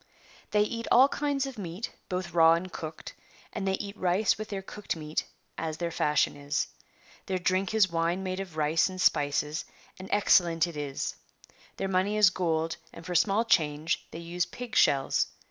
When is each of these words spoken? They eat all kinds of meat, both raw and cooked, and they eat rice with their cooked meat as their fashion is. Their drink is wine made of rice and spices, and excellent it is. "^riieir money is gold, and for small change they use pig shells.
They 0.49 0.63
eat 0.63 0.87
all 0.91 1.07
kinds 1.09 1.45
of 1.45 1.59
meat, 1.59 1.91
both 2.09 2.31
raw 2.33 2.53
and 2.53 2.73
cooked, 2.73 3.13
and 3.53 3.67
they 3.67 3.75
eat 3.75 3.95
rice 3.95 4.35
with 4.35 4.49
their 4.49 4.63
cooked 4.63 4.95
meat 4.95 5.27
as 5.59 5.77
their 5.77 5.91
fashion 5.91 6.35
is. 6.35 6.69
Their 7.27 7.37
drink 7.37 7.75
is 7.75 7.91
wine 7.91 8.23
made 8.23 8.39
of 8.39 8.57
rice 8.57 8.89
and 8.89 8.99
spices, 8.99 9.63
and 9.99 10.09
excellent 10.11 10.65
it 10.65 10.75
is. 10.75 11.17
"^riieir 11.77 11.91
money 11.91 12.17
is 12.17 12.31
gold, 12.31 12.77
and 12.91 13.05
for 13.05 13.13
small 13.13 13.45
change 13.45 14.07
they 14.09 14.17
use 14.17 14.43
pig 14.47 14.75
shells. 14.75 15.27